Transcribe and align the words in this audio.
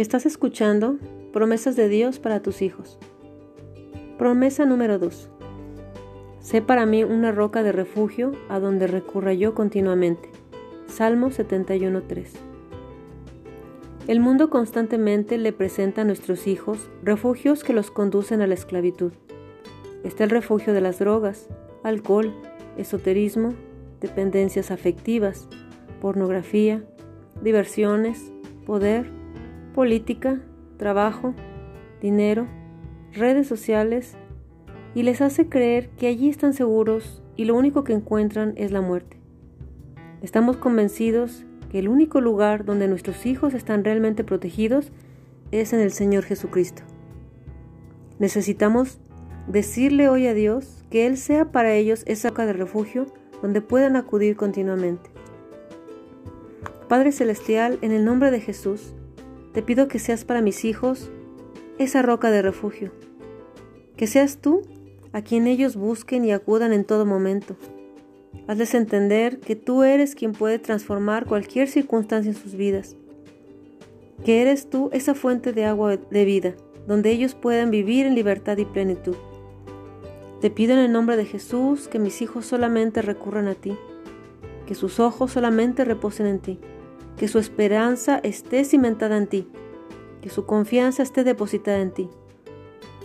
Estás 0.00 0.24
escuchando 0.24 0.96
promesas 1.30 1.76
de 1.76 1.90
Dios 1.90 2.18
para 2.18 2.40
tus 2.40 2.62
hijos. 2.62 2.98
Promesa 4.16 4.64
número 4.64 4.98
2. 4.98 5.28
Sé 6.40 6.62
para 6.62 6.86
mí 6.86 7.04
una 7.04 7.32
roca 7.32 7.62
de 7.62 7.70
refugio 7.70 8.32
a 8.48 8.60
donde 8.60 8.86
recurra 8.86 9.34
yo 9.34 9.54
continuamente. 9.54 10.30
Salmo 10.86 11.28
71.3. 11.28 12.28
El 14.08 14.20
mundo 14.20 14.48
constantemente 14.48 15.36
le 15.36 15.52
presenta 15.52 16.00
a 16.00 16.06
nuestros 16.06 16.46
hijos 16.46 16.88
refugios 17.02 17.62
que 17.62 17.74
los 17.74 17.90
conducen 17.90 18.40
a 18.40 18.46
la 18.46 18.54
esclavitud. 18.54 19.12
Está 20.02 20.24
el 20.24 20.30
refugio 20.30 20.72
de 20.72 20.80
las 20.80 20.98
drogas, 20.98 21.46
alcohol, 21.82 22.32
esoterismo, 22.78 23.52
dependencias 24.00 24.70
afectivas, 24.70 25.46
pornografía, 26.00 26.82
diversiones, 27.42 28.32
poder, 28.64 29.19
política, 29.74 30.40
trabajo, 30.76 31.34
dinero, 32.00 32.46
redes 33.12 33.46
sociales, 33.46 34.16
y 34.94 35.02
les 35.02 35.20
hace 35.20 35.48
creer 35.48 35.88
que 35.90 36.08
allí 36.08 36.28
están 36.28 36.52
seguros 36.52 37.22
y 37.36 37.44
lo 37.44 37.54
único 37.54 37.84
que 37.84 37.92
encuentran 37.92 38.54
es 38.56 38.72
la 38.72 38.80
muerte. 38.80 39.16
Estamos 40.22 40.56
convencidos 40.56 41.44
que 41.70 41.78
el 41.78 41.88
único 41.88 42.20
lugar 42.20 42.64
donde 42.64 42.88
nuestros 42.88 43.24
hijos 43.24 43.54
están 43.54 43.84
realmente 43.84 44.24
protegidos 44.24 44.92
es 45.52 45.72
en 45.72 45.80
el 45.80 45.92
Señor 45.92 46.24
Jesucristo. 46.24 46.82
Necesitamos 48.18 48.98
decirle 49.46 50.08
hoy 50.08 50.26
a 50.26 50.34
Dios 50.34 50.84
que 50.90 51.06
Él 51.06 51.16
sea 51.16 51.52
para 51.52 51.74
ellos 51.74 52.02
esa 52.06 52.28
roca 52.30 52.46
de 52.46 52.52
refugio 52.52 53.06
donde 53.40 53.62
puedan 53.62 53.96
acudir 53.96 54.36
continuamente. 54.36 55.10
Padre 56.88 57.12
Celestial, 57.12 57.78
en 57.82 57.92
el 57.92 58.04
nombre 58.04 58.30
de 58.30 58.40
Jesús, 58.40 58.94
te 59.52 59.62
pido 59.62 59.88
que 59.88 59.98
seas 59.98 60.24
para 60.24 60.42
mis 60.42 60.64
hijos 60.64 61.10
esa 61.78 62.02
roca 62.02 62.30
de 62.30 62.42
refugio, 62.42 62.92
que 63.96 64.06
seas 64.06 64.38
tú 64.38 64.62
a 65.12 65.22
quien 65.22 65.46
ellos 65.46 65.76
busquen 65.76 66.24
y 66.24 66.32
acudan 66.32 66.72
en 66.72 66.84
todo 66.84 67.04
momento. 67.04 67.56
Hazles 68.46 68.74
entender 68.74 69.40
que 69.40 69.56
tú 69.56 69.82
eres 69.82 70.14
quien 70.14 70.32
puede 70.32 70.58
transformar 70.58 71.26
cualquier 71.26 71.68
circunstancia 71.68 72.30
en 72.30 72.36
sus 72.36 72.54
vidas, 72.54 72.96
que 74.24 74.42
eres 74.42 74.70
tú 74.70 74.90
esa 74.92 75.14
fuente 75.14 75.52
de 75.52 75.64
agua 75.64 75.96
de 75.96 76.24
vida, 76.24 76.54
donde 76.86 77.10
ellos 77.10 77.34
puedan 77.34 77.70
vivir 77.70 78.06
en 78.06 78.14
libertad 78.14 78.56
y 78.58 78.64
plenitud. 78.64 79.16
Te 80.40 80.50
pido 80.50 80.74
en 80.74 80.78
el 80.78 80.92
nombre 80.92 81.16
de 81.16 81.24
Jesús 81.24 81.88
que 81.88 81.98
mis 81.98 82.22
hijos 82.22 82.46
solamente 82.46 83.02
recurran 83.02 83.48
a 83.48 83.54
ti, 83.54 83.76
que 84.66 84.74
sus 84.74 85.00
ojos 85.00 85.32
solamente 85.32 85.84
reposen 85.84 86.26
en 86.26 86.38
ti, 86.38 86.60
que 87.16 87.28
su 87.28 87.38
esperanza 87.38 88.18
esté 88.22 88.64
cimentada 88.64 89.16
en 89.16 89.26
ti, 89.26 89.48
que 90.20 90.30
su 90.30 90.46
confianza 90.46 91.02
esté 91.02 91.24
depositada 91.24 91.78
en 91.80 91.92
ti. 91.92 92.08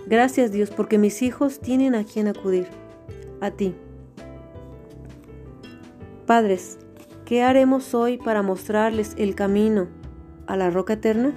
Gracias 0.08 0.52
Dios 0.52 0.70
porque 0.70 0.98
mis 0.98 1.22
hijos 1.22 1.60
tienen 1.60 1.96
a 1.96 2.04
quien 2.04 2.28
acudir, 2.28 2.68
a 3.42 3.52
ti. 3.52 3.76
Padres, 6.26 6.80
¿qué 7.26 7.44
haremos 7.44 7.94
hoy 7.94 8.18
para 8.18 8.42
mostrarles 8.42 9.16
el 9.18 9.36
camino 9.36 9.88
a 10.48 10.58
la 10.58 10.70
roca 10.70 10.94
eterna? 10.94 11.34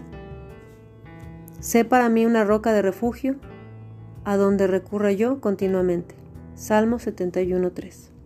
Sé 1.60 1.84
para 1.84 2.08
mí 2.08 2.24
una 2.24 2.44
roca 2.44 2.72
de 2.72 2.82
refugio 2.82 3.36
a 4.24 4.36
donde 4.36 4.66
recurra 4.66 5.12
yo 5.12 5.40
continuamente. 5.40 6.14
Salmo 6.54 6.98
71.3. 6.98 8.17